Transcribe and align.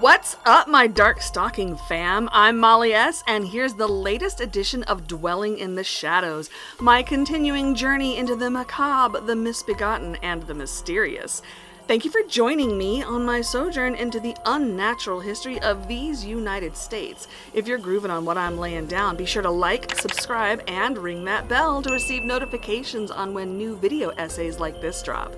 What's 0.00 0.36
up, 0.44 0.68
my 0.68 0.88
dark 0.88 1.22
stalking 1.22 1.74
fam? 1.74 2.28
I'm 2.30 2.58
Molly 2.58 2.92
S, 2.92 3.24
and 3.26 3.48
here's 3.48 3.74
the 3.74 3.88
latest 3.88 4.42
edition 4.42 4.82
of 4.82 5.06
Dwelling 5.08 5.58
in 5.58 5.74
the 5.74 5.84
Shadows, 5.84 6.50
my 6.78 7.02
continuing 7.02 7.74
journey 7.74 8.18
into 8.18 8.36
the 8.36 8.50
macabre, 8.50 9.20
the 9.20 9.34
misbegotten, 9.34 10.16
and 10.16 10.42
the 10.42 10.52
mysterious. 10.52 11.40
Thank 11.86 12.04
you 12.04 12.10
for 12.10 12.22
joining 12.24 12.76
me 12.76 13.04
on 13.04 13.24
my 13.24 13.40
sojourn 13.40 13.94
into 13.94 14.18
the 14.18 14.34
unnatural 14.44 15.20
history 15.20 15.60
of 15.60 15.86
these 15.86 16.24
United 16.24 16.76
States. 16.76 17.28
If 17.54 17.68
you're 17.68 17.78
grooving 17.78 18.10
on 18.10 18.24
what 18.24 18.36
I'm 18.36 18.58
laying 18.58 18.88
down, 18.88 19.16
be 19.16 19.24
sure 19.24 19.42
to 19.42 19.50
like, 19.50 19.94
subscribe, 19.94 20.64
and 20.66 20.98
ring 20.98 21.24
that 21.26 21.48
bell 21.48 21.80
to 21.82 21.92
receive 21.92 22.24
notifications 22.24 23.12
on 23.12 23.34
when 23.34 23.56
new 23.56 23.76
video 23.76 24.08
essays 24.18 24.58
like 24.58 24.80
this 24.80 25.00
drop. 25.00 25.32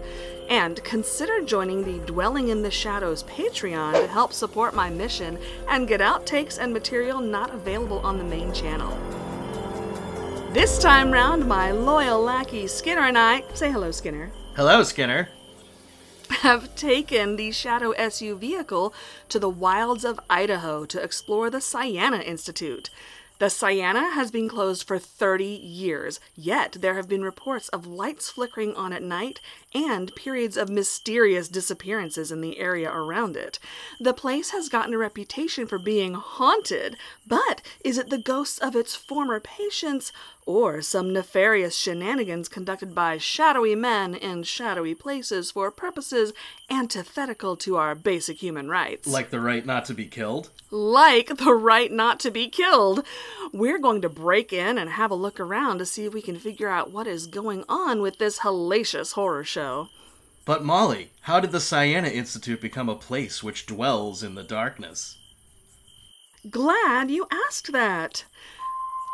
And 0.48 0.82
consider 0.84 1.42
joining 1.42 1.84
the 1.84 2.02
Dwelling 2.06 2.48
in 2.48 2.62
the 2.62 2.70
Shadows 2.70 3.24
Patreon 3.24 3.92
to 4.00 4.06
help 4.06 4.32
support 4.32 4.74
my 4.74 4.88
mission 4.88 5.38
and 5.68 5.86
get 5.86 6.00
outtakes 6.00 6.58
and 6.58 6.72
material 6.72 7.20
not 7.20 7.52
available 7.52 7.98
on 7.98 8.16
the 8.16 8.24
main 8.24 8.54
channel. 8.54 8.96
This 10.54 10.78
time 10.78 11.10
round, 11.10 11.46
my 11.46 11.72
loyal 11.72 12.22
lackey 12.22 12.68
Skinner 12.68 13.02
and 13.02 13.18
I 13.18 13.44
say 13.52 13.70
hello, 13.70 13.90
Skinner 13.90 14.32
Hello, 14.56 14.82
Skinner. 14.82 15.28
Have 16.42 16.72
taken 16.76 17.34
the 17.34 17.50
Shadow 17.50 17.90
SU 17.92 18.36
vehicle 18.36 18.94
to 19.28 19.40
the 19.40 19.48
wilds 19.48 20.04
of 20.04 20.20
Idaho 20.30 20.84
to 20.84 21.02
explore 21.02 21.50
the 21.50 21.60
Sienna 21.60 22.18
Institute. 22.18 22.90
The 23.40 23.50
Sienna 23.50 24.10
has 24.14 24.30
been 24.32 24.48
closed 24.48 24.86
for 24.86 24.98
30 24.98 25.44
years, 25.44 26.18
yet 26.36 26.78
there 26.80 26.94
have 26.94 27.08
been 27.08 27.22
reports 27.22 27.68
of 27.68 27.86
lights 27.86 28.30
flickering 28.30 28.74
on 28.74 28.92
at 28.92 29.02
night 29.02 29.40
and 29.72 30.14
periods 30.16 30.56
of 30.56 30.68
mysterious 30.68 31.48
disappearances 31.48 32.32
in 32.32 32.40
the 32.40 32.58
area 32.58 32.90
around 32.90 33.36
it. 33.36 33.60
The 34.00 34.14
place 34.14 34.50
has 34.50 34.68
gotten 34.68 34.94
a 34.94 34.98
reputation 34.98 35.68
for 35.68 35.78
being 35.78 36.14
haunted, 36.14 36.96
but 37.26 37.62
is 37.84 37.96
it 37.96 38.10
the 38.10 38.18
ghosts 38.18 38.58
of 38.58 38.74
its 38.74 38.96
former 38.96 39.38
patients 39.38 40.12
or 40.48 40.80
some 40.80 41.12
nefarious 41.12 41.76
shenanigans 41.76 42.48
conducted 42.48 42.94
by 42.94 43.18
shadowy 43.18 43.74
men 43.74 44.14
in 44.14 44.42
shadowy 44.42 44.94
places 44.94 45.50
for 45.50 45.70
purposes 45.70 46.32
antithetical 46.70 47.54
to 47.54 47.76
our 47.76 47.94
basic 47.94 48.38
human 48.38 48.70
rights? 48.70 49.06
Like 49.06 49.28
the 49.28 49.40
right 49.40 49.66
not 49.66 49.84
to 49.84 49.94
be 49.94 50.06
killed? 50.06 50.50
like 50.70 51.36
the 51.36 51.54
right 51.54 51.90
not 51.92 52.20
to 52.20 52.30
be 52.30 52.48
killed. 52.48 53.04
We're 53.52 53.78
going 53.78 54.02
to 54.02 54.08
break 54.08 54.52
in 54.52 54.78
and 54.78 54.90
have 54.90 55.10
a 55.10 55.14
look 55.14 55.40
around 55.40 55.78
to 55.78 55.86
see 55.86 56.04
if 56.04 56.14
we 56.14 56.22
can 56.22 56.38
figure 56.38 56.68
out 56.68 56.90
what 56.90 57.06
is 57.06 57.26
going 57.26 57.64
on 57.68 58.00
with 58.00 58.18
this 58.18 58.40
hellacious 58.40 59.12
horror 59.12 59.44
show. 59.44 59.88
But 60.44 60.64
Molly, 60.64 61.10
how 61.22 61.40
did 61.40 61.52
the 61.52 61.60
Sienna 61.60 62.08
Institute 62.08 62.60
become 62.60 62.88
a 62.88 62.96
place 62.96 63.42
which 63.42 63.66
dwells 63.66 64.22
in 64.22 64.34
the 64.34 64.42
darkness? 64.42 65.16
Glad 66.48 67.10
you 67.10 67.26
asked 67.30 67.72
that. 67.72 68.24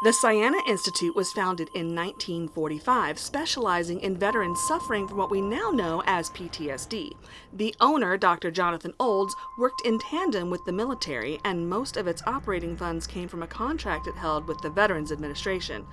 The 0.02 0.12
Sienna 0.12 0.58
Institute 0.66 1.14
was 1.14 1.32
founded 1.32 1.68
in 1.68 1.94
1945, 1.94 3.18
specializing 3.18 4.00
in 4.00 4.18
veterans 4.18 4.60
suffering 4.66 5.08
from 5.08 5.16
what 5.16 5.30
we 5.30 5.40
now 5.40 5.70
know 5.70 6.02
as 6.04 6.30
PTSD. 6.30 7.12
The 7.54 7.74
owner, 7.80 8.18
Dr. 8.18 8.50
Jonathan 8.50 8.92
Olds, 9.00 9.34
worked 9.56 9.86
in 9.86 9.98
tandem 9.98 10.50
with 10.50 10.64
the 10.66 10.72
military, 10.72 11.38
and 11.44 11.70
most 11.70 11.96
of 11.96 12.06
its 12.06 12.22
operating 12.26 12.76
funds 12.76 13.06
came 13.06 13.28
from 13.28 13.44
a 13.44 13.46
contract 13.46 14.06
it 14.06 14.16
held 14.16 14.46
with 14.46 14.60
the 14.60 14.68
Veterans 14.68 15.12
Administration. 15.12 15.86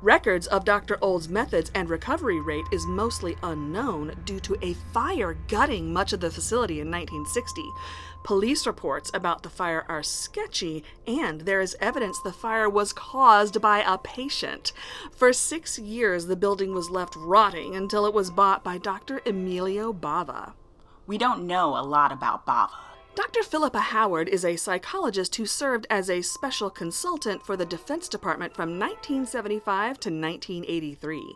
Records 0.00 0.46
of 0.46 0.64
Dr. 0.64 0.96
Old's 1.02 1.28
methods 1.28 1.72
and 1.74 1.90
recovery 1.90 2.40
rate 2.40 2.66
is 2.70 2.86
mostly 2.86 3.36
unknown 3.42 4.14
due 4.24 4.38
to 4.38 4.56
a 4.62 4.74
fire 4.94 5.36
gutting 5.48 5.92
much 5.92 6.12
of 6.12 6.20
the 6.20 6.30
facility 6.30 6.80
in 6.80 6.88
1960. 6.88 7.68
Police 8.24 8.66
reports 8.66 9.10
about 9.14 9.42
the 9.42 9.50
fire 9.50 9.86
are 9.88 10.02
sketchy, 10.02 10.84
and 11.06 11.42
there 11.42 11.60
is 11.60 11.76
evidence 11.80 12.20
the 12.20 12.32
fire 12.32 12.68
was 12.68 12.92
caused 12.92 13.60
by 13.60 13.78
a 13.80 13.96
patient. 13.96 14.72
For 15.10 15.32
six 15.32 15.78
years, 15.78 16.26
the 16.26 16.36
building 16.36 16.74
was 16.74 16.90
left 16.90 17.16
rotting 17.16 17.74
until 17.74 18.04
it 18.04 18.12
was 18.12 18.30
bought 18.30 18.62
by 18.62 18.76
Dr. 18.76 19.22
Emilio 19.24 19.92
Bava. 19.92 20.52
We 21.06 21.16
don't 21.16 21.46
know 21.46 21.76
a 21.76 21.80
lot 21.80 22.12
about 22.12 22.44
Bava. 22.44 22.70
Dr. 23.14 23.42
Philippa 23.42 23.80
Howard 23.80 24.28
is 24.28 24.44
a 24.44 24.56
psychologist 24.56 25.34
who 25.36 25.46
served 25.46 25.86
as 25.90 26.08
a 26.08 26.22
special 26.22 26.70
consultant 26.70 27.44
for 27.44 27.56
the 27.56 27.66
Defense 27.66 28.08
Department 28.08 28.54
from 28.54 28.78
1975 28.78 29.98
to 30.00 30.10
1983. 30.10 31.34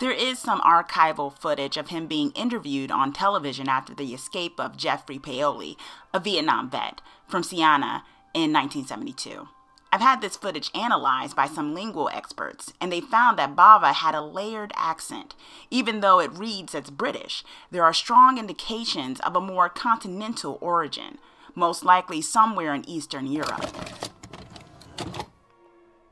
There 0.00 0.12
is 0.12 0.38
some 0.38 0.60
archival 0.60 1.36
footage 1.36 1.76
of 1.76 1.88
him 1.88 2.06
being 2.06 2.30
interviewed 2.32 2.90
on 2.90 3.12
television 3.12 3.68
after 3.68 3.94
the 3.94 4.12
escape 4.14 4.60
of 4.60 4.76
Jeffrey 4.76 5.18
Paoli, 5.18 5.76
a 6.12 6.20
Vietnam 6.20 6.70
vet, 6.70 7.00
from 7.26 7.42
Sienna 7.42 8.04
in 8.34 8.52
1972. 8.52 9.48
I've 9.92 10.02
had 10.02 10.20
this 10.20 10.36
footage 10.36 10.70
analyzed 10.74 11.34
by 11.34 11.46
some 11.46 11.72
lingual 11.72 12.10
experts, 12.12 12.72
and 12.80 12.92
they 12.92 13.00
found 13.00 13.38
that 13.38 13.56
Bava 13.56 13.94
had 13.94 14.14
a 14.14 14.20
layered 14.20 14.72
accent. 14.76 15.34
Even 15.70 16.00
though 16.00 16.18
it 16.18 16.36
reads 16.36 16.74
as 16.74 16.90
British, 16.90 17.44
there 17.70 17.84
are 17.84 17.94
strong 17.94 18.36
indications 18.36 19.20
of 19.20 19.34
a 19.34 19.40
more 19.40 19.70
continental 19.70 20.58
origin, 20.60 21.18
most 21.54 21.84
likely 21.84 22.20
somewhere 22.20 22.74
in 22.74 22.86
Eastern 22.86 23.26
Europe. 23.26 23.74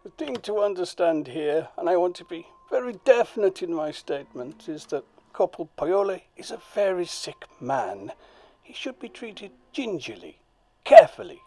The 0.02 0.10
thing 0.16 0.36
to 0.36 0.60
understand 0.60 1.28
here, 1.28 1.68
and 1.76 1.90
I 1.90 1.96
want 1.96 2.14
to 2.16 2.24
be 2.24 2.46
very 2.74 2.98
definite 3.04 3.62
in 3.62 3.72
my 3.72 3.92
statement, 3.92 4.68
is 4.68 4.86
that 4.86 5.04
Corporal 5.32 5.70
Paoli 5.76 6.24
is 6.36 6.50
a 6.50 6.60
very 6.74 7.06
sick 7.06 7.44
man. 7.60 8.10
He 8.64 8.72
should 8.72 8.98
be 8.98 9.08
treated 9.08 9.52
gingerly, 9.72 10.40
carefully, 10.82 11.38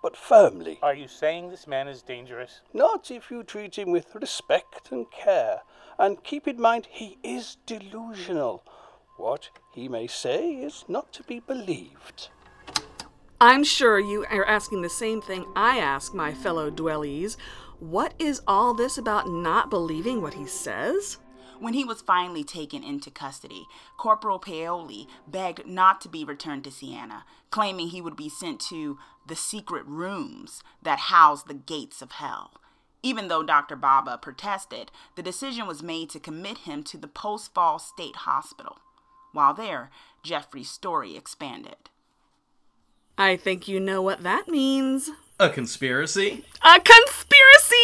but 0.00 0.16
firmly. 0.16 0.78
Are 0.82 0.94
you 0.94 1.08
saying 1.08 1.50
this 1.50 1.66
man 1.66 1.88
is 1.88 2.02
dangerous? 2.02 2.60
Not 2.72 3.10
if 3.10 3.32
you 3.32 3.42
treat 3.42 3.76
him 3.76 3.90
with 3.90 4.14
respect 4.14 4.92
and 4.92 5.10
care. 5.10 5.62
And 5.98 6.22
keep 6.22 6.46
in 6.46 6.60
mind, 6.60 6.86
he 6.88 7.18
is 7.24 7.56
delusional. 7.66 8.62
What 9.16 9.48
he 9.74 9.88
may 9.88 10.06
say 10.06 10.50
is 10.52 10.84
not 10.86 11.12
to 11.14 11.24
be 11.24 11.40
believed. 11.40 12.28
I'm 13.40 13.64
sure 13.64 13.98
you 13.98 14.24
are 14.30 14.46
asking 14.46 14.82
the 14.82 14.88
same 14.88 15.20
thing 15.20 15.44
I 15.56 15.78
ask 15.78 16.14
my 16.14 16.32
fellow 16.32 16.70
dwellies. 16.70 17.36
What 17.78 18.14
is 18.18 18.40
all 18.46 18.72
this 18.72 18.96
about 18.96 19.28
not 19.28 19.68
believing 19.68 20.22
what 20.22 20.34
he 20.34 20.46
says? 20.46 21.18
When 21.58 21.74
he 21.74 21.84
was 21.84 22.00
finally 22.00 22.44
taken 22.44 22.82
into 22.82 23.10
custody, 23.10 23.66
Corporal 23.98 24.38
Paoli 24.38 25.06
begged 25.26 25.66
not 25.66 26.00
to 26.02 26.08
be 26.08 26.24
returned 26.24 26.64
to 26.64 26.70
Sienna, 26.70 27.24
claiming 27.50 27.88
he 27.88 28.00
would 28.00 28.16
be 28.16 28.28
sent 28.28 28.60
to 28.68 28.98
the 29.26 29.36
secret 29.36 29.84
rooms 29.86 30.62
that 30.82 30.98
house 30.98 31.42
the 31.42 31.54
gates 31.54 32.00
of 32.00 32.12
hell. 32.12 32.60
Even 33.02 33.28
though 33.28 33.42
Dr. 33.42 33.76
Bava 33.76 34.20
protested, 34.20 34.90
the 35.14 35.22
decision 35.22 35.66
was 35.66 35.82
made 35.82 36.10
to 36.10 36.20
commit 36.20 36.58
him 36.58 36.82
to 36.84 36.96
the 36.98 37.08
Post 37.08 37.54
Fall 37.54 37.78
State 37.78 38.16
Hospital. 38.16 38.78
While 39.32 39.54
there, 39.54 39.90
Jeffrey's 40.22 40.70
story 40.70 41.16
expanded. 41.16 41.90
I 43.18 43.36
think 43.36 43.68
you 43.68 43.80
know 43.80 44.02
what 44.02 44.22
that 44.22 44.48
means. 44.48 45.10
A 45.38 45.50
conspiracy? 45.50 46.44
A 46.62 46.80
conspiracy! 46.80 47.76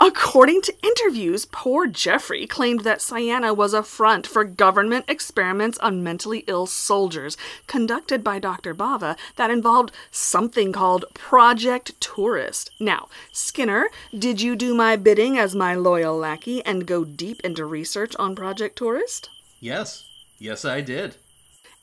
According 0.00 0.62
to 0.62 0.74
interviews, 0.82 1.46
poor 1.46 1.86
Jeffrey 1.86 2.48
claimed 2.48 2.80
that 2.80 3.00
Sienna 3.00 3.54
was 3.54 3.72
a 3.72 3.84
front 3.84 4.26
for 4.26 4.42
government 4.42 5.04
experiments 5.06 5.78
on 5.78 6.02
mentally 6.02 6.42
ill 6.48 6.66
soldiers 6.66 7.36
conducted 7.68 8.24
by 8.24 8.40
Dr. 8.40 8.74
Bava 8.74 9.16
that 9.36 9.52
involved 9.52 9.92
something 10.10 10.72
called 10.72 11.04
Project 11.14 11.92
Tourist. 12.00 12.72
Now, 12.80 13.06
Skinner, 13.30 13.88
did 14.18 14.40
you 14.40 14.56
do 14.56 14.74
my 14.74 14.96
bidding 14.96 15.38
as 15.38 15.54
my 15.54 15.76
loyal 15.76 16.16
lackey 16.16 16.60
and 16.66 16.86
go 16.86 17.04
deep 17.04 17.40
into 17.42 17.64
research 17.64 18.16
on 18.18 18.34
Project 18.34 18.76
Tourist? 18.76 19.30
Yes. 19.60 20.06
Yes, 20.40 20.64
I 20.64 20.80
did. 20.80 21.14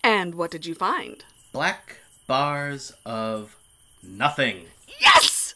And 0.03 0.35
what 0.35 0.51
did 0.51 0.65
you 0.65 0.75
find? 0.75 1.23
Black 1.53 1.99
bars 2.27 2.91
of 3.05 3.55
nothing. 4.03 4.65
Yes! 4.99 5.55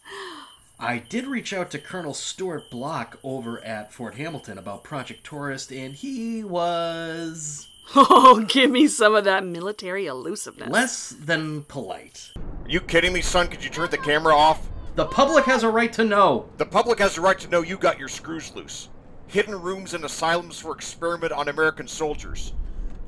I 0.79 0.97
did 0.97 1.27
reach 1.27 1.53
out 1.53 1.69
to 1.71 1.79
Colonel 1.79 2.13
Stuart 2.13 2.69
Block 2.71 3.19
over 3.23 3.63
at 3.63 3.93
Fort 3.93 4.15
Hamilton 4.15 4.57
about 4.57 4.83
Project 4.83 5.23
Tourist, 5.23 5.71
and 5.71 5.93
he 5.93 6.43
was 6.43 7.67
Oh, 7.95 8.45
give 8.47 8.71
me 8.71 8.87
some 8.87 9.15
of 9.15 9.25
that 9.25 9.45
military 9.45 10.05
elusiveness. 10.07 10.69
less 10.69 11.09
than 11.09 11.63
polite. 11.63 12.31
Are 12.37 12.69
you 12.69 12.79
kidding 12.81 13.13
me, 13.13 13.21
son? 13.21 13.47
Could 13.47 13.63
you 13.63 13.69
turn 13.69 13.89
the 13.89 13.97
camera 13.97 14.35
off? 14.35 14.69
The 14.95 15.05
public 15.05 15.45
has 15.45 15.63
a 15.63 15.69
right 15.69 15.91
to 15.93 16.03
know. 16.03 16.49
The 16.57 16.65
public 16.65 16.99
has 16.99 17.17
a 17.17 17.21
right 17.21 17.39
to 17.39 17.47
know 17.49 17.61
you 17.61 17.77
got 17.77 17.99
your 17.99 18.07
screws 18.07 18.53
loose. 18.55 18.89
Hidden 19.27 19.61
rooms 19.61 19.93
and 19.93 20.03
asylums 20.03 20.59
for 20.59 20.73
experiment 20.73 21.31
on 21.31 21.47
American 21.47 21.87
soldiers. 21.87 22.53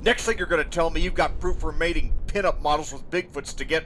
Next 0.00 0.24
thing 0.24 0.38
you're 0.38 0.46
gonna 0.46 0.64
tell 0.64 0.90
me 0.90 1.00
you've 1.00 1.14
got 1.14 1.40
proof 1.40 1.58
for 1.58 1.72
mating 1.72 2.14
pinup 2.26 2.60
models 2.60 2.92
with 2.92 3.08
Bigfoots 3.10 3.54
to 3.56 3.64
get, 3.64 3.84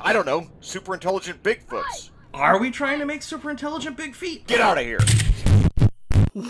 I 0.00 0.12
don't 0.12 0.26
know, 0.26 0.48
super 0.60 0.94
intelligent 0.94 1.42
Bigfoots. 1.42 2.10
Are 2.34 2.58
we 2.58 2.70
trying 2.70 2.98
to 2.98 3.06
make 3.06 3.22
super 3.22 3.50
intelligent 3.50 3.96
big 3.96 4.14
feet? 4.14 4.46
Get 4.46 4.60
out 4.60 4.78
of 4.78 4.84
here. 4.84 5.00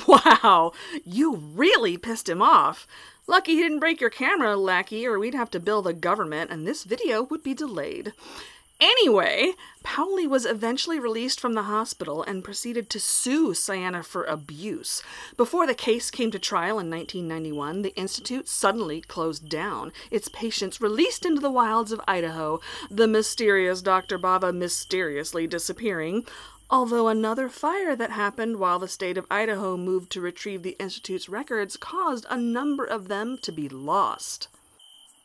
Wow, 0.08 0.72
you 1.04 1.36
really 1.36 1.96
pissed 1.96 2.28
him 2.28 2.42
off. 2.42 2.88
Lucky 3.28 3.52
he 3.54 3.62
didn't 3.62 3.78
break 3.78 4.00
your 4.00 4.10
camera, 4.10 4.56
lackey, 4.56 5.06
or 5.06 5.16
we'd 5.18 5.34
have 5.34 5.50
to 5.50 5.60
bill 5.60 5.80
the 5.80 5.92
government 5.92 6.50
and 6.50 6.66
this 6.66 6.82
video 6.82 7.22
would 7.22 7.44
be 7.44 7.54
delayed. 7.54 8.12
Anyway, 8.78 9.52
Paoli 9.82 10.26
was 10.26 10.44
eventually 10.44 11.00
released 11.00 11.40
from 11.40 11.54
the 11.54 11.62
hospital 11.62 12.22
and 12.22 12.44
proceeded 12.44 12.90
to 12.90 13.00
sue 13.00 13.54
Sienna 13.54 14.02
for 14.02 14.24
abuse. 14.24 15.02
Before 15.38 15.66
the 15.66 15.74
case 15.74 16.10
came 16.10 16.30
to 16.30 16.38
trial 16.38 16.78
in 16.78 16.90
1991, 16.90 17.80
the 17.80 17.96
institute 17.96 18.48
suddenly 18.48 19.00
closed 19.00 19.48
down, 19.48 19.92
its 20.10 20.28
patients 20.28 20.78
released 20.78 21.24
into 21.24 21.40
the 21.40 21.50
wilds 21.50 21.90
of 21.90 22.02
Idaho, 22.06 22.60
the 22.90 23.08
mysterious 23.08 23.80
Dr. 23.80 24.18
Bava 24.18 24.54
mysteriously 24.54 25.46
disappearing. 25.46 26.26
Although 26.68 27.08
another 27.08 27.48
fire 27.48 27.96
that 27.96 28.10
happened 28.10 28.58
while 28.58 28.78
the 28.78 28.88
state 28.88 29.16
of 29.16 29.26
Idaho 29.30 29.78
moved 29.78 30.10
to 30.12 30.20
retrieve 30.20 30.62
the 30.62 30.76
Institute's 30.78 31.30
records 31.30 31.78
caused 31.78 32.26
a 32.28 32.36
number 32.36 32.84
of 32.84 33.08
them 33.08 33.38
to 33.38 33.52
be 33.52 33.70
lost. 33.70 34.48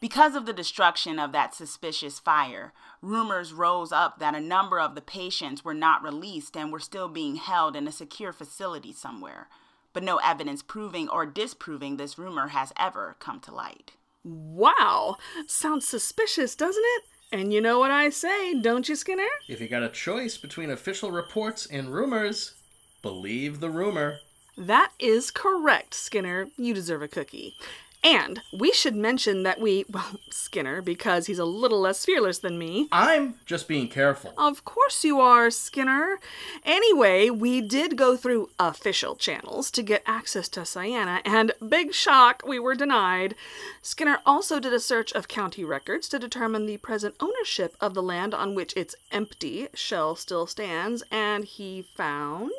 Because 0.01 0.33
of 0.33 0.47
the 0.47 0.53
destruction 0.53 1.19
of 1.19 1.31
that 1.31 1.53
suspicious 1.53 2.17
fire, 2.17 2.73
rumors 3.03 3.53
rose 3.53 3.91
up 3.91 4.17
that 4.17 4.33
a 4.33 4.41
number 4.41 4.79
of 4.79 4.95
the 4.95 5.01
patients 5.01 5.63
were 5.63 5.75
not 5.75 6.01
released 6.01 6.57
and 6.57 6.71
were 6.71 6.79
still 6.79 7.07
being 7.07 7.35
held 7.35 7.75
in 7.75 7.87
a 7.87 7.91
secure 7.91 8.33
facility 8.33 8.93
somewhere. 8.93 9.47
But 9.93 10.01
no 10.01 10.17
evidence 10.17 10.63
proving 10.63 11.07
or 11.07 11.27
disproving 11.27 11.97
this 11.97 12.17
rumor 12.17 12.47
has 12.47 12.73
ever 12.79 13.15
come 13.19 13.39
to 13.41 13.53
light. 13.53 13.91
Wow! 14.23 15.17
Sounds 15.45 15.87
suspicious, 15.87 16.55
doesn't 16.55 16.83
it? 16.83 17.03
And 17.31 17.53
you 17.53 17.61
know 17.61 17.77
what 17.77 17.91
I 17.91 18.09
say, 18.09 18.59
don't 18.59 18.89
you, 18.89 18.95
Skinner? 18.95 19.29
If 19.47 19.61
you 19.61 19.67
got 19.67 19.83
a 19.83 19.89
choice 19.89 20.35
between 20.35 20.71
official 20.71 21.11
reports 21.11 21.67
and 21.67 21.93
rumors, 21.93 22.55
believe 23.03 23.59
the 23.59 23.69
rumor. 23.69 24.17
That 24.57 24.93
is 24.97 25.29
correct, 25.29 25.93
Skinner. 25.93 26.47
You 26.57 26.73
deserve 26.73 27.03
a 27.03 27.07
cookie. 27.07 27.53
And 28.03 28.41
we 28.51 28.71
should 28.71 28.95
mention 28.95 29.43
that 29.43 29.59
we, 29.59 29.85
well, 29.91 30.19
Skinner, 30.29 30.81
because 30.81 31.27
he's 31.27 31.39
a 31.39 31.45
little 31.45 31.81
less 31.81 32.05
fearless 32.05 32.39
than 32.39 32.57
me. 32.57 32.87
I'm 32.91 33.35
just 33.45 33.67
being 33.67 33.87
careful. 33.87 34.33
Of 34.37 34.65
course 34.65 35.03
you 35.03 35.19
are, 35.19 35.51
Skinner. 35.51 36.19
Anyway, 36.63 37.29
we 37.29 37.61
did 37.61 37.95
go 37.95 38.17
through 38.17 38.49
official 38.59 39.15
channels 39.15 39.69
to 39.71 39.83
get 39.83 40.03
access 40.05 40.49
to 40.49 40.65
Sienna, 40.65 41.21
and 41.25 41.51
big 41.67 41.93
shock, 41.93 42.43
we 42.45 42.59
were 42.59 42.75
denied. 42.75 43.35
Skinner 43.81 44.19
also 44.25 44.59
did 44.59 44.73
a 44.73 44.79
search 44.79 45.11
of 45.13 45.27
county 45.27 45.63
records 45.63 46.09
to 46.09 46.19
determine 46.19 46.65
the 46.65 46.77
present 46.77 47.15
ownership 47.19 47.75
of 47.79 47.93
the 47.93 48.03
land 48.03 48.33
on 48.33 48.55
which 48.55 48.75
its 48.75 48.95
empty 49.11 49.67
shell 49.73 50.15
still 50.15 50.47
stands, 50.47 51.03
and 51.11 51.45
he 51.45 51.83
found. 51.95 52.51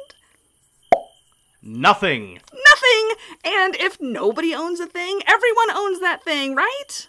Nothing. 1.62 2.40
Nothing! 2.52 3.16
And 3.44 3.76
if 3.76 4.00
nobody 4.00 4.52
owns 4.52 4.80
a 4.80 4.86
thing, 4.86 5.20
everyone 5.26 5.70
owns 5.70 6.00
that 6.00 6.24
thing, 6.24 6.56
right? 6.56 7.08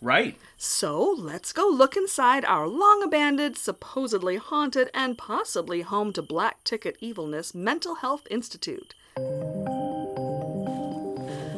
Right. 0.00 0.36
So 0.56 1.14
let's 1.18 1.52
go 1.52 1.68
look 1.68 1.96
inside 1.96 2.44
our 2.44 2.68
long 2.68 3.02
abandoned, 3.02 3.56
supposedly 3.56 4.36
haunted, 4.36 4.90
and 4.94 5.18
possibly 5.18 5.82
home 5.82 6.12
to 6.12 6.22
black 6.22 6.62
ticket 6.64 6.96
evilness 7.00 7.54
Mental 7.54 7.96
Health 7.96 8.26
Institute. 8.30 8.94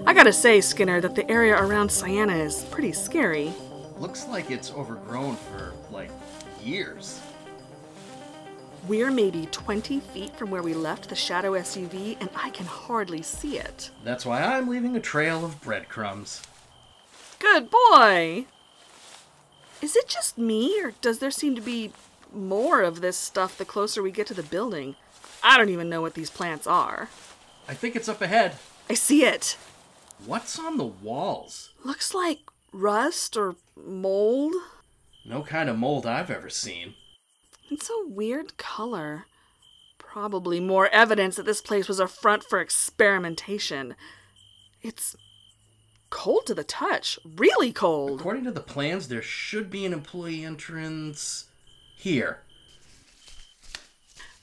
I 0.06 0.14
gotta 0.14 0.32
say, 0.32 0.62
Skinner, 0.62 1.02
that 1.02 1.14
the 1.14 1.30
area 1.30 1.62
around 1.62 1.90
Sienna 1.90 2.34
is 2.34 2.64
pretty 2.70 2.92
scary. 2.92 3.52
Looks 3.98 4.26
like 4.28 4.50
it's 4.50 4.72
overgrown 4.72 5.36
for, 5.36 5.74
like, 5.90 6.10
years. 6.62 7.20
We're 8.86 9.10
maybe 9.10 9.46
20 9.46 10.00
feet 10.00 10.36
from 10.36 10.50
where 10.50 10.62
we 10.62 10.72
left 10.72 11.08
the 11.08 11.16
Shadow 11.16 11.52
SUV, 11.52 12.16
and 12.20 12.30
I 12.34 12.50
can 12.50 12.66
hardly 12.66 13.22
see 13.22 13.58
it. 13.58 13.90
That's 14.04 14.24
why 14.24 14.42
I'm 14.42 14.68
leaving 14.68 14.96
a 14.96 15.00
trail 15.00 15.44
of 15.44 15.60
breadcrumbs. 15.60 16.42
Good 17.38 17.70
boy! 17.70 18.46
Is 19.82 19.94
it 19.94 20.08
just 20.08 20.38
me, 20.38 20.80
or 20.82 20.92
does 21.00 21.18
there 21.18 21.30
seem 21.30 21.54
to 21.54 21.60
be 21.60 21.92
more 22.32 22.82
of 22.82 23.00
this 23.00 23.16
stuff 23.16 23.58
the 23.58 23.64
closer 23.64 24.02
we 24.02 24.10
get 24.10 24.26
to 24.28 24.34
the 24.34 24.42
building? 24.42 24.96
I 25.42 25.56
don't 25.56 25.68
even 25.68 25.88
know 25.88 26.00
what 26.00 26.14
these 26.14 26.30
plants 26.30 26.66
are. 26.66 27.08
I 27.68 27.74
think 27.74 27.94
it's 27.94 28.08
up 28.08 28.22
ahead. 28.22 28.56
I 28.88 28.94
see 28.94 29.24
it. 29.24 29.56
What's 30.24 30.58
on 30.58 30.78
the 30.78 30.84
walls? 30.84 31.70
Looks 31.84 32.14
like 32.14 32.40
rust 32.72 33.36
or 33.36 33.56
mold. 33.76 34.54
No 35.24 35.42
kind 35.42 35.68
of 35.68 35.78
mold 35.78 36.06
I've 36.06 36.30
ever 36.30 36.48
seen. 36.48 36.94
It's 37.70 37.90
a 37.90 38.08
weird 38.08 38.56
color. 38.56 39.26
Probably 39.98 40.58
more 40.58 40.88
evidence 40.88 41.36
that 41.36 41.46
this 41.46 41.60
place 41.60 41.86
was 41.86 42.00
a 42.00 42.08
front 42.08 42.42
for 42.42 42.60
experimentation. 42.60 43.94
It's 44.82 45.16
cold 46.08 46.46
to 46.46 46.54
the 46.54 46.64
touch. 46.64 47.18
Really 47.36 47.72
cold. 47.72 48.20
According 48.20 48.44
to 48.44 48.52
the 48.52 48.60
plans, 48.60 49.08
there 49.08 49.22
should 49.22 49.70
be 49.70 49.84
an 49.84 49.92
employee 49.92 50.44
entrance 50.44 51.46
here. 51.96 52.38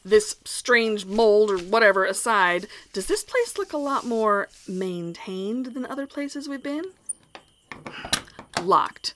This 0.03 0.35
strange 0.45 1.05
mold 1.05 1.49
or 1.49 1.57
whatever 1.57 2.05
aside, 2.05 2.67
does 2.93 3.07
this 3.07 3.23
place 3.23 3.57
look 3.57 3.73
a 3.73 3.77
lot 3.77 4.05
more 4.05 4.49
maintained 4.67 5.67
than 5.67 5.83
other 5.87 6.05
places 6.05 6.47
we've 6.47 6.61
been? 6.61 6.85
Locked. 8.61 9.15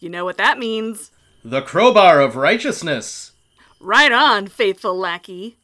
You 0.00 0.08
know 0.10 0.24
what 0.24 0.38
that 0.38 0.58
means. 0.58 1.12
The 1.44 1.62
crowbar 1.62 2.20
of 2.20 2.34
righteousness. 2.36 3.32
Right 3.80 4.10
on, 4.10 4.48
faithful 4.48 4.98
lackey. 4.98 5.56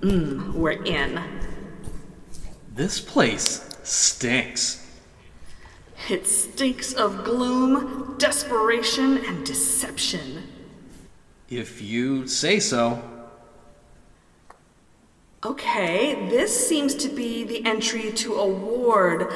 Mmm, 0.00 0.52
we're 0.52 0.82
in. 0.82 1.20
This 2.74 3.00
place 3.00 3.74
stinks. 3.82 4.86
It 6.08 6.26
stinks 6.26 6.92
of 6.92 7.24
gloom, 7.24 8.16
desperation, 8.18 9.18
and 9.24 9.44
deception. 9.44 10.42
If 11.48 11.82
you 11.82 12.26
say 12.26 12.60
so. 12.60 13.19
Okay, 15.42 16.28
this 16.28 16.68
seems 16.68 16.94
to 16.96 17.08
be 17.08 17.44
the 17.44 17.64
entry 17.64 18.12
to 18.12 18.34
a 18.34 18.46
ward, 18.46 19.32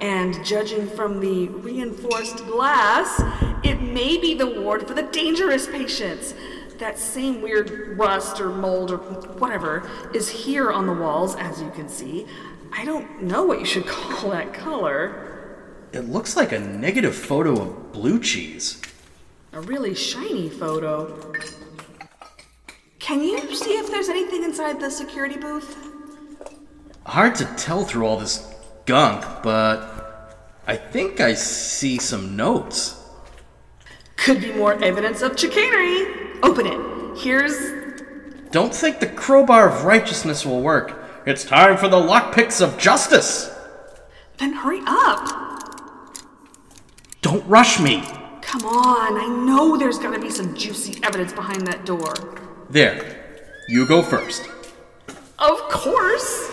and 0.00 0.44
judging 0.44 0.88
from 0.88 1.20
the 1.20 1.46
reinforced 1.46 2.38
glass, 2.38 3.22
it 3.62 3.80
may 3.80 4.18
be 4.18 4.34
the 4.34 4.48
ward 4.48 4.88
for 4.88 4.94
the 4.94 5.04
dangerous 5.04 5.68
patients. 5.68 6.34
That 6.78 6.98
same 6.98 7.40
weird 7.40 7.96
rust 7.96 8.40
or 8.40 8.48
mold 8.48 8.90
or 8.90 8.96
whatever 8.96 9.88
is 10.12 10.28
here 10.28 10.72
on 10.72 10.88
the 10.88 10.92
walls, 10.92 11.36
as 11.36 11.62
you 11.62 11.70
can 11.70 11.88
see. 11.88 12.26
I 12.72 12.84
don't 12.84 13.22
know 13.22 13.44
what 13.44 13.60
you 13.60 13.64
should 13.64 13.86
call 13.86 14.30
that 14.30 14.52
color. 14.52 15.54
It 15.92 16.08
looks 16.08 16.36
like 16.36 16.50
a 16.50 16.58
negative 16.58 17.14
photo 17.14 17.62
of 17.62 17.92
blue 17.92 18.18
cheese. 18.18 18.82
A 19.52 19.60
really 19.60 19.94
shiny 19.94 20.48
photo. 20.48 21.32
Can 23.04 23.22
you 23.22 23.54
see 23.54 23.72
if 23.72 23.90
there's 23.90 24.08
anything 24.08 24.44
inside 24.44 24.80
the 24.80 24.90
security 24.90 25.36
booth? 25.36 25.76
Hard 27.04 27.34
to 27.34 27.44
tell 27.56 27.84
through 27.84 28.06
all 28.06 28.16
this 28.16 28.50
gunk, 28.86 29.22
but 29.42 30.34
I 30.66 30.76
think 30.76 31.20
I 31.20 31.34
see 31.34 31.98
some 31.98 32.34
notes. 32.34 32.98
Could 34.16 34.40
be 34.40 34.54
more 34.54 34.82
evidence 34.82 35.20
of 35.20 35.38
chicanery. 35.38 36.06
Open 36.42 36.64
it. 36.66 37.18
Here's. 37.18 37.54
Don't 38.50 38.74
think 38.74 39.00
the 39.00 39.08
crowbar 39.08 39.68
of 39.68 39.84
righteousness 39.84 40.46
will 40.46 40.62
work. 40.62 40.98
It's 41.26 41.44
time 41.44 41.76
for 41.76 41.88
the 41.88 42.00
lockpicks 42.00 42.66
of 42.66 42.78
justice. 42.78 43.54
Then 44.38 44.54
hurry 44.54 44.80
up. 44.86 45.28
Don't 47.20 47.46
rush 47.46 47.78
me. 47.78 48.02
Come 48.40 48.64
on, 48.64 49.18
I 49.18 49.26
know 49.44 49.76
there's 49.76 49.98
gotta 49.98 50.18
be 50.18 50.30
some 50.30 50.54
juicy 50.54 51.04
evidence 51.04 51.34
behind 51.34 51.66
that 51.66 51.84
door. 51.84 52.14
There. 52.74 53.38
You 53.68 53.86
go 53.86 54.02
first. 54.02 54.50
Of 55.38 55.60
course. 55.70 56.50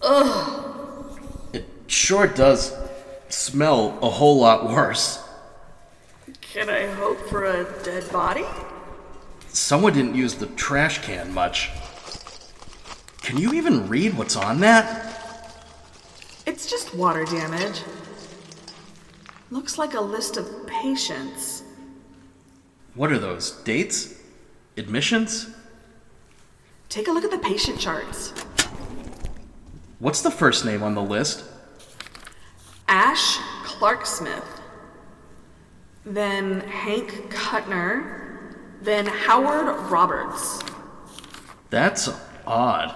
Ugh. 0.00 1.20
It 1.52 1.66
sure 1.88 2.26
does 2.26 2.74
smell 3.28 3.98
a 4.00 4.08
whole 4.08 4.40
lot 4.40 4.70
worse. 4.70 5.22
Can 6.40 6.70
I 6.70 6.86
hope 6.86 7.18
for 7.28 7.44
a 7.44 7.64
dead 7.84 8.10
body? 8.10 8.46
Someone 9.48 9.92
didn't 9.92 10.14
use 10.14 10.36
the 10.36 10.46
trash 10.46 11.02
can 11.02 11.34
much. 11.34 11.68
Can 13.20 13.36
you 13.36 13.52
even 13.52 13.90
read 13.90 14.16
what's 14.16 14.36
on 14.36 14.60
that? 14.60 15.52
It's 16.46 16.66
just 16.66 16.94
water 16.94 17.26
damage. 17.26 17.82
Looks 19.50 19.76
like 19.76 19.92
a 19.92 20.00
list 20.00 20.38
of 20.38 20.66
patients. 20.66 21.62
What 22.94 23.12
are 23.12 23.18
those? 23.18 23.50
Dates? 23.64 24.17
Admissions? 24.78 25.50
Take 26.88 27.08
a 27.08 27.10
look 27.10 27.24
at 27.24 27.30
the 27.30 27.38
patient 27.38 27.78
charts. 27.78 28.32
What's 29.98 30.22
the 30.22 30.30
first 30.30 30.64
name 30.64 30.82
on 30.82 30.94
the 30.94 31.02
list? 31.02 31.44
Ash 32.86 33.38
Clark 33.64 34.06
Smith. 34.06 34.62
Then 36.06 36.60
Hank 36.60 37.10
Kuttner. 37.30 38.54
Then 38.80 39.06
Howard 39.06 39.90
Roberts. 39.90 40.62
That's 41.70 42.08
odd. 42.46 42.94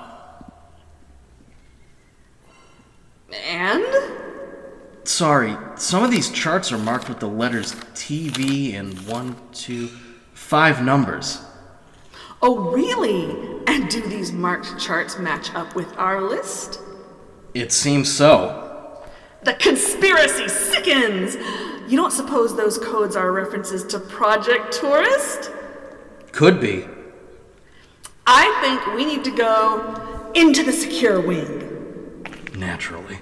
And? 3.45 3.85
Sorry, 5.05 5.57
some 5.75 6.05
of 6.05 6.11
these 6.11 6.31
charts 6.31 6.71
are 6.71 6.79
marked 6.79 7.09
with 7.09 7.19
the 7.19 7.29
letters 7.29 7.75
TV 7.95 8.75
and 8.75 8.99
one, 9.07 9.37
two, 9.53 9.89
five 10.33 10.83
numbers. 10.83 11.45
Oh, 12.43 12.59
really? 12.73 13.31
And 13.69 13.89
do 13.89 14.01
these 14.01 14.33
marked 14.33 14.79
charts 14.79 15.17
match 15.17 15.55
up 15.55 15.77
with 15.77 15.97
our 15.97 16.21
list? 16.21 16.81
It 17.55 17.71
seems 17.71 18.13
so. 18.13 19.03
The 19.45 19.55
conspiracy 19.55 20.49
sickens! 20.49 21.37
You 21.89 21.97
don't 21.97 22.13
suppose 22.13 22.57
those 22.57 22.79
codes 22.79 23.15
are 23.15 23.31
references 23.31 23.85
to 23.85 24.01
Project 24.01 24.73
Tourist? 24.73 25.53
Could 26.33 26.61
be. 26.61 26.87
I 28.27 28.59
think 28.61 28.97
we 28.97 29.05
need 29.05 29.25
to 29.25 29.31
go 29.31 30.33
into 30.35 30.65
the 30.65 30.73
secure 30.73 31.21
wing. 31.21 32.27
Naturally. 32.57 33.19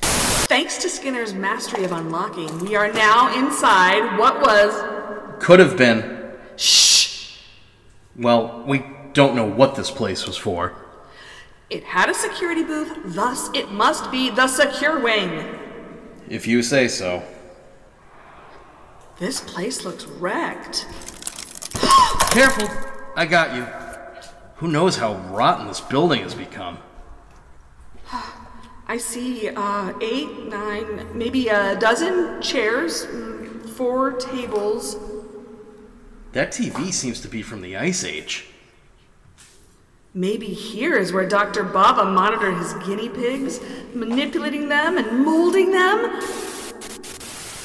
Thanks 0.00 0.78
to 0.78 0.88
Skinner's 0.88 1.34
mastery 1.34 1.84
of 1.84 1.92
unlocking, 1.92 2.58
we 2.60 2.76
are 2.76 2.92
now 2.92 3.36
inside 3.36 4.18
what 4.18 4.40
was. 4.40 5.42
Could 5.42 5.58
have 5.58 5.76
been. 5.76 6.32
Shh! 6.56 6.95
Well, 8.18 8.64
we 8.66 8.84
don't 9.12 9.36
know 9.36 9.44
what 9.44 9.74
this 9.74 9.90
place 9.90 10.26
was 10.26 10.36
for. 10.36 10.74
It 11.68 11.84
had 11.84 12.08
a 12.08 12.14
security 12.14 12.62
booth, 12.62 13.14
thus, 13.14 13.50
it 13.52 13.70
must 13.70 14.10
be 14.10 14.30
the 14.30 14.46
secure 14.46 15.00
wing. 15.00 15.58
If 16.28 16.46
you 16.46 16.62
say 16.62 16.88
so. 16.88 17.22
This 19.18 19.40
place 19.40 19.84
looks 19.84 20.04
wrecked. 20.06 20.86
Careful! 22.30 22.68
I 23.16 23.26
got 23.26 23.54
you. 23.56 23.62
Who 24.56 24.68
knows 24.68 24.96
how 24.96 25.14
rotten 25.14 25.66
this 25.66 25.80
building 25.80 26.22
has 26.22 26.34
become? 26.34 26.78
I 28.88 28.96
see 28.98 29.48
uh, 29.48 29.92
eight, 30.00 30.46
nine, 30.46 31.18
maybe 31.18 31.48
a 31.48 31.76
dozen 31.76 32.40
chairs, 32.40 33.06
mm, 33.06 33.68
four 33.70 34.12
tables. 34.12 34.96
That 36.36 36.52
TV 36.52 36.92
seems 36.92 37.22
to 37.22 37.28
be 37.28 37.40
from 37.40 37.62
the 37.62 37.78
Ice 37.78 38.04
Age. 38.04 38.44
Maybe 40.12 40.48
here 40.48 40.94
is 40.94 41.10
where 41.10 41.26
Dr. 41.26 41.64
Bava 41.64 42.12
monitored 42.12 42.58
his 42.58 42.74
guinea 42.86 43.08
pigs, 43.08 43.58
manipulating 43.94 44.68
them 44.68 44.98
and 44.98 45.24
molding 45.24 45.72
them. 45.72 46.20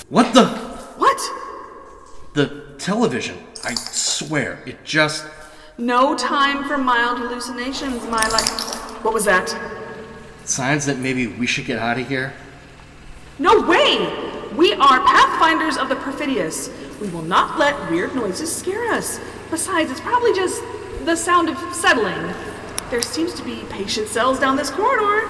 What 0.08 0.34
the? 0.34 0.48
What? 0.96 1.20
The 2.34 2.76
television. 2.78 3.38
I 3.66 3.74
swear, 3.74 4.64
it 4.66 4.86
just. 4.86 5.26
No 5.78 6.16
time 6.16 6.64
for 6.64 6.78
mild 6.78 7.18
hallucinations, 7.18 8.06
my 8.06 8.26
life. 8.30 9.04
What 9.04 9.14
was 9.14 9.26
that? 9.26 9.54
Signs 10.46 10.86
that 10.86 10.98
maybe 10.98 11.28
we 11.28 11.46
should 11.46 11.66
get 11.66 11.78
out 11.78 12.00
of 12.00 12.08
here? 12.08 12.32
No 13.38 13.68
way! 13.68 14.48
We 14.56 14.72
are 14.76 15.02
pathfinders 15.02 15.76
of 15.76 15.90
the 15.90 15.98
perfidious. 15.98 16.70
We 17.02 17.10
will 17.10 17.24
not 17.24 17.58
let 17.58 17.90
weird 17.90 18.14
noises 18.14 18.56
scare 18.56 18.94
us. 18.94 19.20
Besides, 19.50 19.90
it's 19.90 20.00
probably 20.00 20.34
just 20.34 20.62
the 21.04 21.16
sound 21.16 21.50
of 21.50 21.58
settling. 21.74 22.32
There 22.92 23.02
seems 23.02 23.34
to 23.34 23.44
be 23.44 23.64
patient 23.70 24.08
cells 24.08 24.40
down 24.40 24.56
this 24.56 24.70
corridor. 24.70 25.28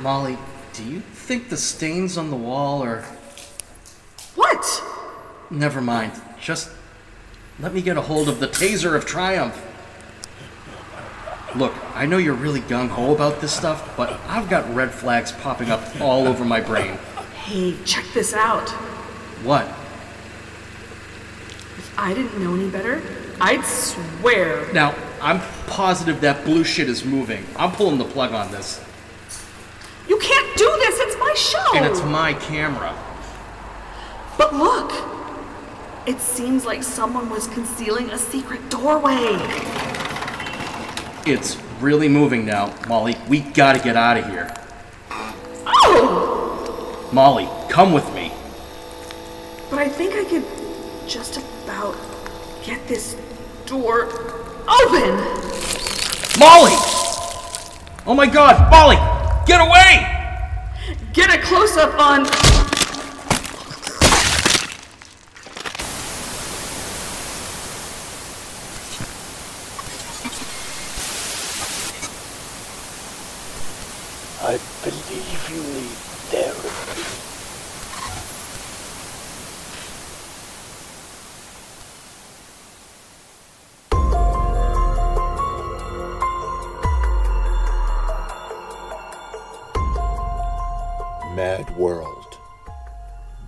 Molly, 0.00 0.36
do 0.72 0.82
you 0.82 0.98
think 0.98 1.48
the 1.48 1.56
stains 1.56 2.18
on 2.18 2.30
the 2.30 2.36
wall 2.36 2.82
are. 2.82 3.02
What? 4.34 4.82
Never 5.48 5.80
mind. 5.80 6.12
Just 6.40 6.70
let 7.60 7.72
me 7.72 7.82
get 7.82 7.96
a 7.96 8.02
hold 8.02 8.28
of 8.28 8.40
the 8.40 8.48
taser 8.48 8.96
of 8.96 9.06
triumph. 9.06 9.62
Look, 11.54 11.72
I 11.94 12.04
know 12.04 12.18
you're 12.18 12.34
really 12.34 12.60
gung 12.62 12.88
ho 12.88 13.14
about 13.14 13.40
this 13.40 13.52
stuff, 13.52 13.96
but 13.96 14.20
I've 14.26 14.50
got 14.50 14.74
red 14.74 14.90
flags 14.90 15.30
popping 15.30 15.70
up 15.70 16.00
all 16.00 16.26
over 16.26 16.44
my 16.44 16.60
brain. 16.60 16.98
Hey, 17.44 17.76
check 17.84 18.04
this 18.12 18.34
out. 18.34 18.68
What? 19.44 19.72
I 21.98 22.12
didn't 22.14 22.42
know 22.42 22.54
any 22.54 22.68
better, 22.68 23.02
I'd 23.40 23.64
swear. 23.64 24.70
Now, 24.72 24.94
I'm 25.20 25.40
positive 25.66 26.20
that 26.20 26.44
blue 26.44 26.62
shit 26.62 26.88
is 26.88 27.04
moving. 27.04 27.44
I'm 27.56 27.72
pulling 27.72 27.98
the 27.98 28.04
plug 28.04 28.32
on 28.32 28.50
this. 28.52 28.84
You 30.08 30.18
can't 30.18 30.56
do 30.56 30.70
this, 30.78 31.00
it's 31.00 31.18
my 31.18 31.34
show! 31.34 31.76
And 31.76 31.86
it's 31.86 32.02
my 32.02 32.34
camera. 32.34 32.94
But 34.36 34.54
look! 34.54 34.92
It 36.06 36.20
seems 36.20 36.64
like 36.64 36.82
someone 36.82 37.30
was 37.30 37.48
concealing 37.48 38.10
a 38.10 38.18
secret 38.18 38.68
doorway. 38.70 39.38
It's 41.26 41.56
really 41.80 42.08
moving 42.08 42.46
now, 42.46 42.74
Molly. 42.86 43.16
We 43.28 43.40
gotta 43.40 43.80
get 43.80 43.96
out 43.96 44.16
of 44.16 44.26
here. 44.26 44.54
Oh! 45.66 47.08
Molly, 47.12 47.48
come 47.68 47.92
with 47.92 48.12
me. 48.14 48.32
But 49.70 49.80
I 49.80 49.88
think 49.88 50.14
I 50.14 50.24
could 50.24 50.44
just 51.08 51.36
about 51.36 51.96
get 52.64 52.86
this 52.88 53.16
door 53.64 54.06
open! 54.66 55.14
Molly! 56.38 56.74
Oh 58.06 58.14
my 58.14 58.26
god, 58.26 58.70
Molly! 58.70 58.96
Get 59.46 59.60
away! 59.60 60.16
Get 61.12 61.32
a 61.32 61.40
close 61.40 61.76
up 61.76 61.98
on. 61.98 62.26
I 74.42 74.58
believe 74.84 75.50
you 75.50 75.62
need 75.80 76.15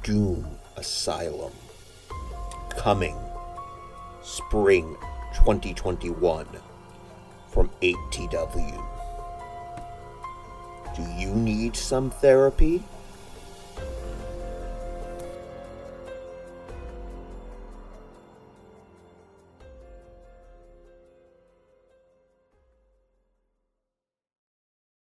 Doom 0.08 0.48
Asylum, 0.78 1.52
coming 2.70 3.14
spring 4.22 4.96
2021 5.34 6.46
from 7.50 7.68
8TW. 7.82 8.86
Do 10.96 11.02
you 11.18 11.34
need 11.34 11.76
some 11.76 12.08
therapy? 12.08 12.82